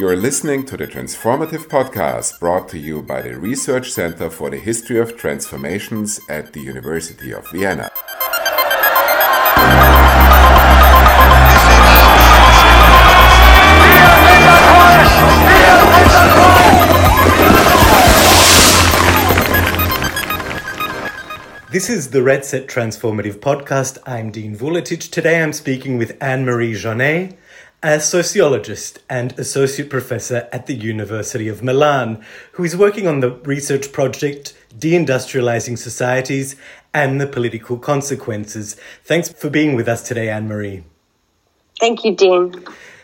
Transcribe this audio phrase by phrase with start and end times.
[0.00, 4.56] You're listening to the Transformative Podcast brought to you by the Research Center for the
[4.56, 7.90] History of Transformations at the University of Vienna.
[21.70, 23.98] This is the RECET Transformative Podcast.
[24.06, 25.10] I'm Dean Vuletic.
[25.10, 27.36] Today I'm speaking with Anne Marie Jeannet,
[27.82, 33.30] a sociologist and associate professor at the University of Milan, who is working on the
[33.30, 36.56] research project Deindustrializing Societies
[36.92, 38.76] and the Political Consequences.
[39.04, 40.84] Thanks for being with us today, Anne Marie.
[41.78, 42.52] Thank you, Dean.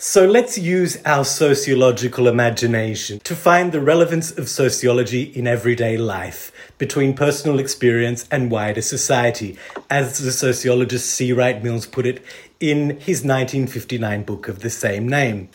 [0.00, 6.52] So let's use our sociological imagination to find the relevance of sociology in everyday life
[6.78, 9.58] between personal experience and wider society,
[9.90, 11.32] as the sociologist C.
[11.32, 12.22] Wright Mills put it
[12.60, 15.48] in his 1959 book of the same name.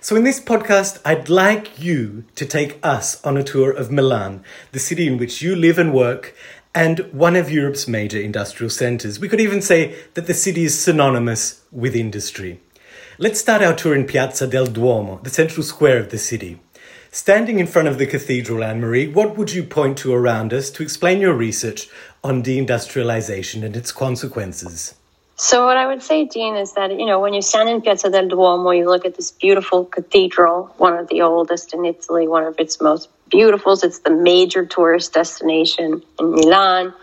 [0.00, 4.44] So, in this podcast, I'd like you to take us on a tour of Milan,
[4.70, 6.36] the city in which you live and work,
[6.72, 9.18] and one of Europe's major industrial centres.
[9.18, 12.60] We could even say that the city is synonymous with industry.
[13.20, 16.60] Let's start our tour in Piazza del Duomo, the central square of the city.
[17.10, 20.70] Standing in front of the cathedral, Anne Marie, what would you point to around us
[20.70, 21.88] to explain your research
[22.22, 24.94] on deindustrialization and its consequences?
[25.34, 28.08] So, what I would say, Dean, is that you know when you stand in Piazza
[28.08, 32.44] del Duomo, you look at this beautiful cathedral, one of the oldest in Italy, one
[32.44, 33.72] of its most beautiful.
[33.72, 36.94] It's the major tourist destination in Milan.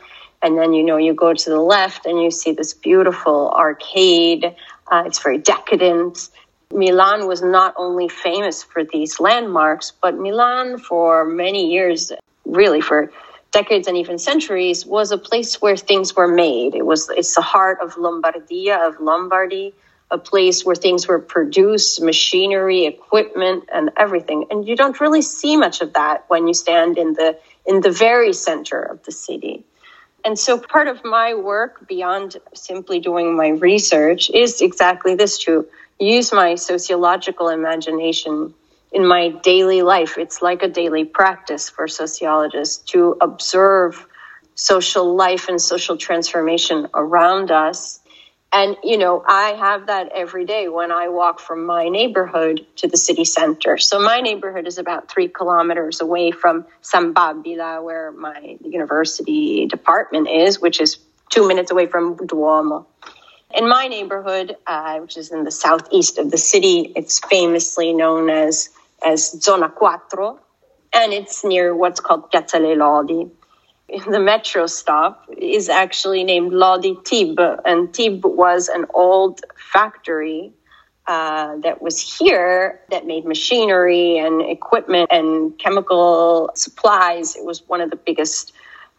[0.41, 4.55] And then, you know, you go to the left and you see this beautiful arcade
[4.91, 6.29] uh, it's very decadent.
[6.71, 12.11] Milan was not only famous for these landmarks, but Milan for many years,
[12.45, 13.11] really for
[13.51, 16.75] decades and even centuries, was a place where things were made.
[16.75, 19.73] It was it's the heart of Lombardia, of Lombardy,
[20.11, 24.45] a place where things were produced, machinery, equipment, and everything.
[24.51, 27.91] And you don't really see much of that when you stand in the in the
[27.91, 29.63] very center of the city.
[30.25, 35.67] And so part of my work beyond simply doing my research is exactly this to
[35.99, 38.53] use my sociological imagination
[38.91, 40.17] in my daily life.
[40.17, 44.05] It's like a daily practice for sociologists to observe
[44.55, 47.99] social life and social transformation around us
[48.55, 52.87] and, you know, I have that every day when I walk from my neighborhood to
[52.87, 53.77] the city center.
[53.77, 60.29] So my neighborhood is about three kilometers away from San Babila, where my university department
[60.29, 60.97] is, which is
[61.29, 62.87] two minutes away from Duomo.
[63.53, 68.29] In my neighborhood, uh, which is in the southeast of the city, it's famously known
[68.29, 68.69] as,
[69.05, 70.39] as Zona Quattro,
[70.93, 73.29] and it's near what's called Piazzale Lodi
[74.07, 80.53] the metro stop is actually named Lodi TIBB, and TIBB was an old factory
[81.07, 87.35] uh, that was here that made machinery and equipment and chemical supplies.
[87.35, 88.53] It was one of the biggest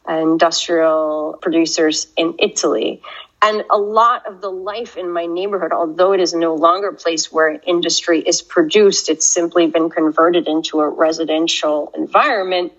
[0.08, 3.02] industrial producers in Italy.
[3.42, 6.94] And a lot of the life in my neighborhood, although it is no longer a
[6.94, 12.72] place where industry is produced, it's simply been converted into a residential environment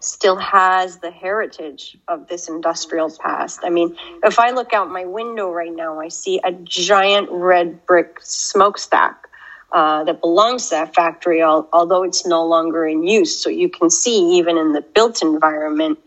[0.00, 3.60] still has the heritage of this industrial past.
[3.62, 7.84] I mean, if I look out my window right now, I see a giant red
[7.86, 9.28] brick smokestack
[9.72, 13.38] uh, that belongs to that factory, although it's no longer in use.
[13.38, 15.98] So you can see, even in the built environment,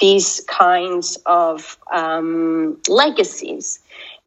[0.00, 3.78] these kinds of um, legacies.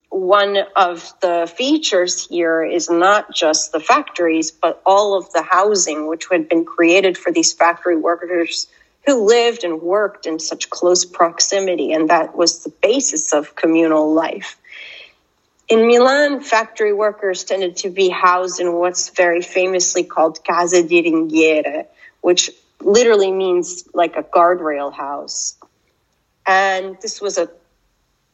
[0.09, 6.07] One of the features here is not just the factories, but all of the housing,
[6.07, 8.67] which had been created for these factory workers
[9.07, 14.13] who lived and worked in such close proximity, and that was the basis of communal
[14.13, 14.57] life.
[15.69, 21.01] In Milan, factory workers tended to be housed in what's very famously called Casa di
[21.03, 21.85] Ringhiere,
[22.19, 22.51] which
[22.81, 25.55] literally means like a guardrail house.
[26.45, 27.49] And this was a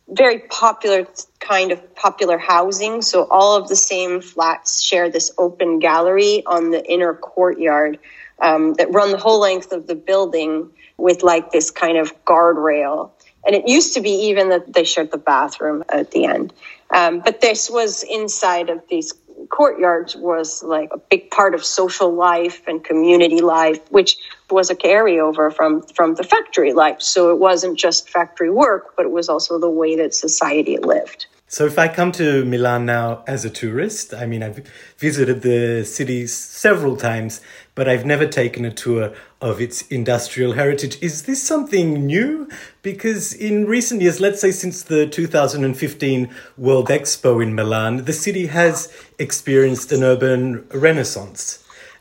[0.07, 1.07] very popular
[1.39, 3.03] kind of popular housing.
[3.03, 7.99] So all of the same flats share this open gallery on the inner courtyard
[8.41, 13.11] um, that run the whole length of the building with like this kind of guardrail.
[13.45, 16.53] And it used to be even that they shared the bathroom at the end.
[16.89, 19.13] Um, but this was inside of these
[19.49, 24.17] courtyards was like a big part of social life and community life, which
[24.49, 27.01] was a carryover from, from the factory life.
[27.01, 31.25] So it wasn't just factory work, but it was also the way that society lived.
[31.53, 34.67] So, if I come to Milan now as a tourist, I mean, I've
[34.97, 37.41] visited the city several times,
[37.75, 40.97] but I've never taken a tour of its industrial heritage.
[40.99, 42.49] Is this something new?
[42.81, 46.27] Because in recent years, let's say since the 2015
[46.57, 51.59] World Expo in Milan, the city has experienced an urban renaissance.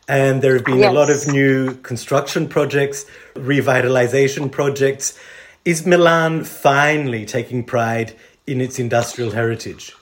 [0.09, 0.91] and there have been yes.
[0.91, 5.19] a lot of new construction projects, revitalization projects.
[5.65, 8.17] Is Milan finally taking pride
[8.47, 9.95] in its industrial heritage?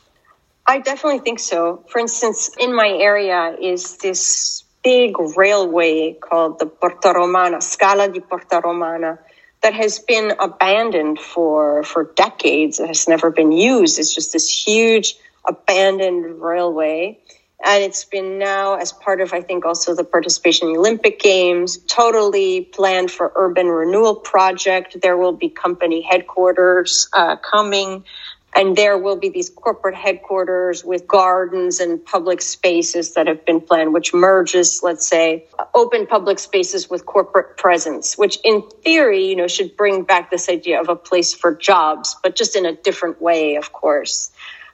[0.67, 1.85] I definitely think so.
[1.89, 8.21] For instance, in my area is this big railway called the Porta Romana, Scalo di
[8.21, 9.19] Porta Romana,
[9.63, 12.81] that has been abandoned for, for decades.
[12.81, 13.99] It has never been used.
[13.99, 15.17] It's just this huge
[15.47, 17.19] abandoned railway.
[17.63, 21.77] And it's been now as part of, I think, also the participation in Olympic Games,
[21.77, 24.97] totally planned for urban renewal project.
[25.03, 28.05] There will be company headquarters uh, coming
[28.55, 33.61] and there will be these corporate headquarters with gardens and public spaces that have been
[33.61, 39.37] planned, which merges, let's say, open public spaces with corporate presence, which in theory, you
[39.37, 42.75] know, should bring back this idea of a place for jobs, but just in a
[42.75, 44.31] different way, of course.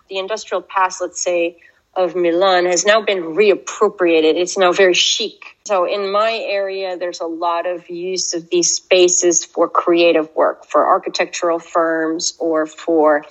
[0.08, 1.58] The industrial past, let's say,
[1.94, 4.34] of Milan has now been reappropriated.
[4.34, 5.56] It's now very chic.
[5.64, 10.66] So in my area, there's a lot of use of these spaces for creative work,
[10.66, 13.24] for architectural firms or for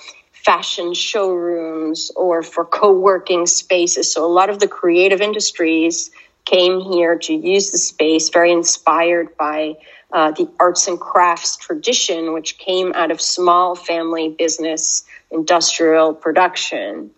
[0.46, 4.14] fashion showrooms or for co-working spaces.
[4.14, 6.12] So a lot of the creative industries
[6.46, 9.74] came here to use the space, very inspired by
[10.14, 17.10] uh, the arts and crafts tradition, which came out of small family business, industrial production.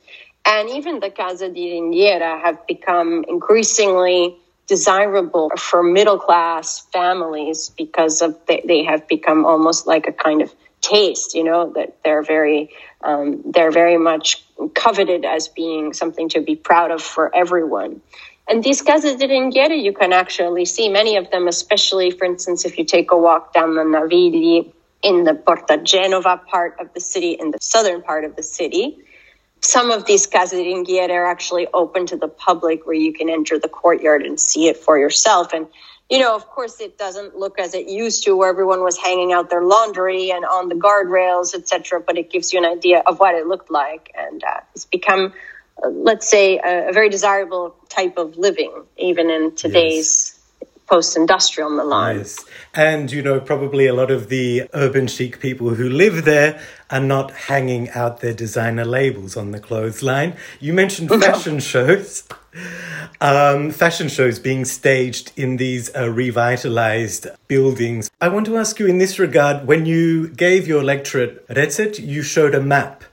[0.46, 4.38] And even the Casa di Ringhiera have become increasingly
[4.68, 10.42] desirable for middle class families because of they, they have become almost like a kind
[10.42, 10.54] of
[10.88, 12.70] taste, you know, that they're very
[13.02, 14.44] um, they're very much
[14.74, 18.02] coveted as being something to be proud of for everyone.
[18.50, 19.80] And these casas get it.
[19.80, 23.54] You can actually see many of them, especially, for instance, if you take a walk
[23.54, 24.72] down the Navigli
[25.04, 29.00] in the Porta Genova part of the city, in the southern part of the city.
[29.60, 33.30] Some of these casas de ringhiere are actually open to the public where you can
[33.30, 35.52] enter the courtyard and see it for yourself.
[35.52, 35.68] And
[36.10, 39.34] you know, of course, it doesn't look as it used to, where everyone was hanging
[39.34, 42.00] out their laundry and on the guardrails, etc.
[42.00, 45.34] But it gives you an idea of what it looked like, and uh, it's become,
[45.84, 50.37] uh, let's say, a, a, very desirable type of living, even in today's.
[50.88, 52.46] Post-industrial Milan, yes.
[52.74, 57.02] and you know probably a lot of the urban chic people who live there are
[57.02, 60.36] not hanging out their designer labels on the clothesline.
[60.60, 62.24] You mentioned fashion shows
[63.22, 68.10] um, fashion shows being staged in these uh, revitalized buildings.
[68.22, 72.00] I want to ask you in this regard when you gave your lecture at RECET,
[72.00, 73.04] you showed a map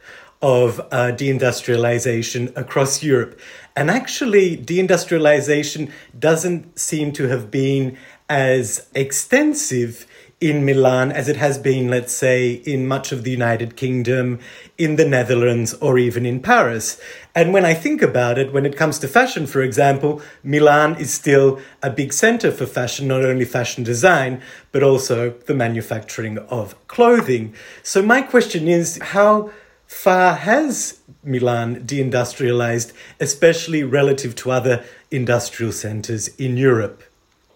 [0.45, 3.41] of uh, deindustrialization across Europe.
[3.75, 7.97] And actually, deindustrialization doesn't seem to have been
[8.29, 10.07] as extensive
[10.43, 14.39] in Milan as it has been, let's say, in much of the United Kingdom,
[14.77, 17.01] in the Netherlands, or even in Paris.
[17.35, 21.15] And when I think about it, when it comes to fashion, for example, Milan is
[21.15, 24.43] still a big center for fashion, not only fashion design,
[24.73, 27.55] but also the manufacturing of clothing.
[27.83, 29.51] So my question is how
[29.95, 37.03] far has Milan deindustrialized, especially relative to other industrial centers in Europe?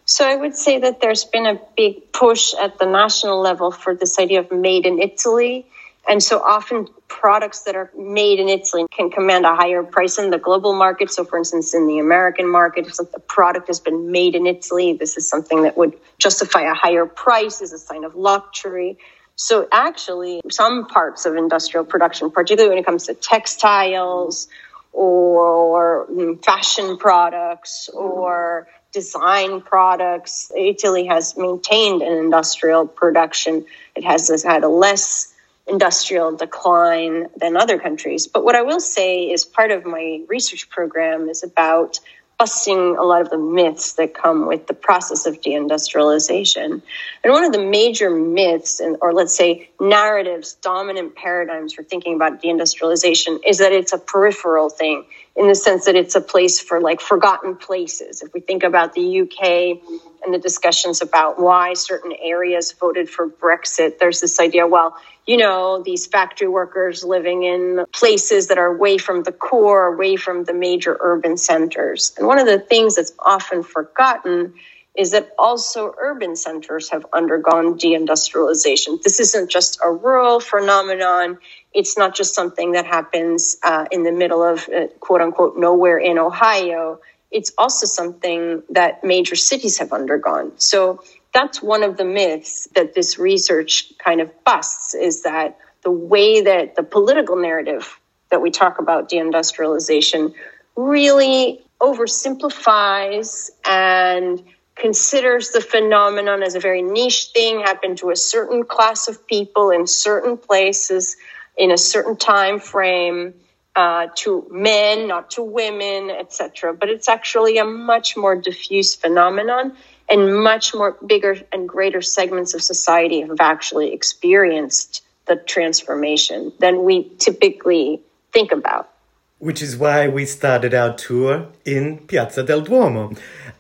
[0.06, 3.94] So I would say that there's been a big push at the national level for
[3.94, 5.67] this idea of made in Italy.
[6.08, 10.31] And so often products that are made in Italy can command a higher price in
[10.31, 11.11] the global market.
[11.11, 14.95] So, for instance, in the American market, if the product has been made in Italy,
[14.95, 18.97] this is something that would justify a higher price as a sign of luxury.
[19.40, 24.49] So, actually, some parts of industrial production, particularly when it comes to textiles
[24.92, 30.50] or, mm, fashion products or design products.
[30.57, 33.64] Italy has maintained an industrial production.
[33.95, 35.33] It has, has had a less
[35.68, 38.26] industrial decline than other countries.
[38.26, 42.00] But what I will say is part of my research program is about
[42.38, 46.80] busting a lot of the myths that come with the process of deindustrialization.
[47.25, 52.14] And one of the major myths, and, or let's say narratives, dominant paradigms for thinking
[52.14, 55.04] about deindustrialization is that it's a peripheral thing
[55.38, 58.23] in the sense that it's a place for like forgotten places.
[58.23, 59.78] If we think about the UK
[60.25, 64.97] and the discussions about why certain areas voted for Brexit, there's this idea, well,
[65.28, 70.16] you know, these factory workers living in places that are away from the core, away
[70.16, 72.12] from the major urban centers.
[72.18, 74.54] And one of the things that's often forgotten
[74.99, 79.00] is that also urban centers have undergone deindustrialization.
[79.00, 81.38] This isn't just a rural phenomenon.
[81.73, 85.99] It's not just something that happens uh, in the middle of uh, quote unquote nowhere
[85.99, 87.00] in Ohio.
[87.31, 90.59] It's also something that major cities have undergone.
[90.59, 91.00] So
[91.33, 96.40] that's one of the myths that this research kind of busts is that the way
[96.40, 98.00] that the political narrative
[98.31, 100.35] that we talk about deindustrialization
[100.75, 104.43] really oversimplifies and
[104.78, 109.70] considers the phenomenon as a very niche thing, happened to a certain class of people
[109.70, 111.16] in certain places
[111.56, 113.35] in a certain time frame.
[113.76, 116.75] Uh, to men, not to women, etc.
[116.75, 119.76] But it's actually a much more diffuse phenomenon,
[120.08, 126.82] and much more bigger and greater segments of society have actually experienced the transformation than
[126.82, 128.00] we typically
[128.32, 128.90] think about.
[129.38, 133.16] Which is why we started our tour in Piazza del Duomo.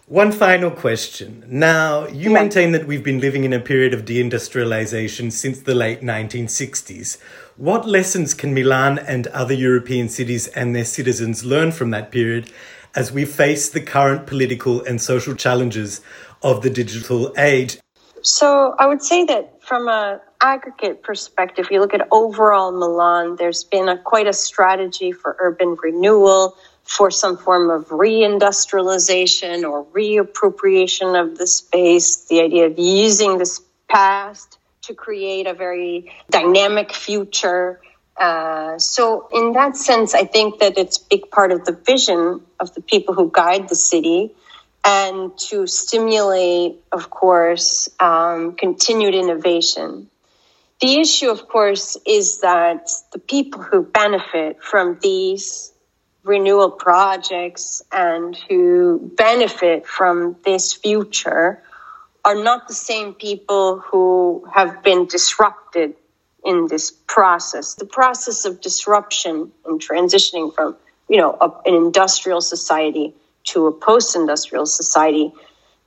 [0.08, 1.44] One final question.
[1.46, 2.40] Now, you yeah.
[2.40, 7.18] maintain that we've been living in a period of deindustrialization since the late 1960s.
[7.56, 12.50] What lessons can Milan and other European cities and their citizens learn from that period
[12.94, 16.00] as we face the current political and social challenges
[16.42, 17.78] of the digital age?
[18.22, 23.64] So, I would say that from an aggregate perspective, you look at overall Milan, there's
[23.64, 31.20] been a, quite a strategy for urban renewal for some form of reindustrialization or reappropriation
[31.20, 37.78] of the space, the idea of using this past to create a very dynamic future.
[38.16, 42.40] Uh, so, in that sense, I think that it's a big part of the vision
[42.58, 44.34] of the people who guide the city
[44.84, 50.08] and to stimulate, of course, um, continued innovation.
[50.80, 55.72] The issue, of course, is that the people who benefit from these
[56.22, 61.62] renewal projects and who benefit from this future
[62.24, 65.94] are not the same people who have been disrupted
[66.44, 67.74] in this process.
[67.74, 70.76] The process of disruption and transitioning from,
[71.08, 73.14] you know, a, an industrial society
[73.52, 75.32] to a post-industrial society,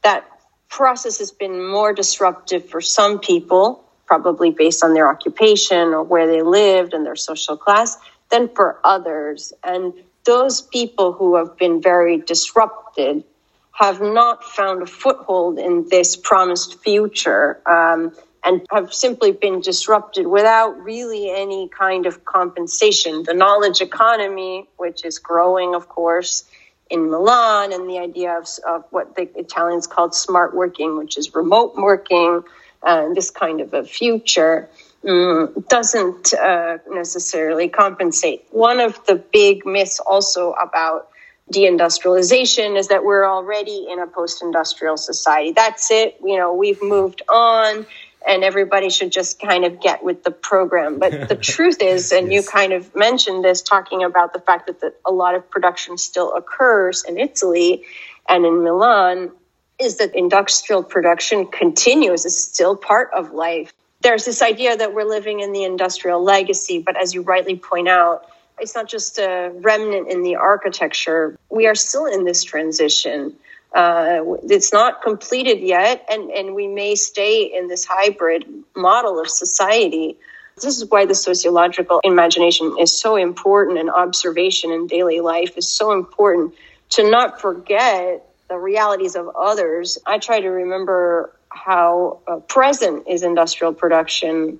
[0.03, 0.25] that
[0.69, 6.27] process has been more disruptive for some people, probably based on their occupation or where
[6.27, 7.97] they lived and their social class,
[8.29, 9.53] than for others.
[9.63, 13.23] And those people who have been very disrupted
[13.71, 18.13] have not found a foothold in this promised future um,
[18.43, 23.23] and have simply been disrupted without really any kind of compensation.
[23.23, 26.43] The knowledge economy, which is growing, of course,
[26.91, 31.33] in Milan, and the idea of, of what the Italians called smart working, which is
[31.33, 32.43] remote working,
[32.83, 34.69] uh, this kind of a future
[35.03, 38.45] mm, doesn't uh, necessarily compensate.
[38.51, 41.09] One of the big myths also about
[41.51, 45.51] deindustrialization is that we're already in a post-industrial society.
[45.51, 46.17] That's it.
[46.23, 47.85] You know, we've moved on
[48.27, 50.99] and everybody should just kind of get with the program.
[50.99, 52.45] But the truth is, and yes.
[52.45, 55.97] you kind of mentioned this talking about the fact that the, a lot of production
[55.97, 57.83] still occurs in Italy
[58.29, 59.31] and in Milan,
[59.79, 65.07] is that industrial production continues, is still part of life there's this idea that we're
[65.07, 68.25] living in the industrial legacy, but as you rightly point out,
[68.59, 71.37] it's not just a remnant in the architecture.
[71.49, 73.35] We are still in this transition.
[73.73, 79.29] Uh, it's not completed yet, and, and we may stay in this hybrid model of
[79.29, 80.17] society.
[80.55, 85.69] This is why the sociological imagination is so important, and observation in daily life is
[85.69, 86.53] so important
[86.89, 89.97] to not forget the realities of others.
[90.05, 94.59] I try to remember how uh, present is industrial production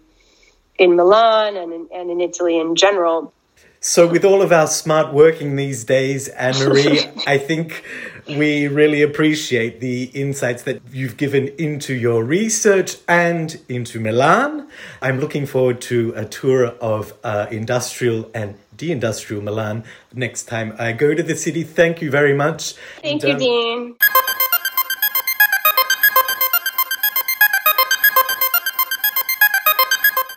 [0.79, 3.33] in Milan and in, and in Italy in general.
[3.83, 7.83] So, with all of our smart working these days, Anne Marie, I think
[8.37, 14.67] we really appreciate the insights that you've given into your research and into Milan.
[15.01, 19.83] I'm looking forward to a tour of uh, industrial and deindustrial Milan
[20.13, 21.63] next time I go to the city.
[21.63, 22.73] Thank you very much.
[23.01, 23.95] Thank and, you, um, Dean.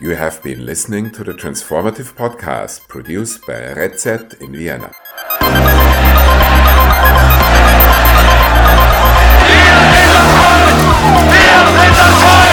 [0.00, 4.92] You have been listening to the Transformative Podcast produced by RECET in Vienna.
[11.04, 12.43] Hail Hitler!